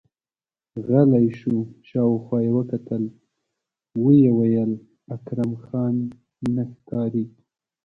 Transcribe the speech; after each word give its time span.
غلی 0.85 1.27
شو، 1.39 1.55
شاوخوا 1.89 2.37
يې 2.45 2.51
وکتل، 2.57 3.03
ويې 4.03 4.31
ويل: 4.39 4.71
اکرم 5.15 5.51
خان 5.65 5.95
نه 6.55 6.63
ښکاري! 6.73 7.25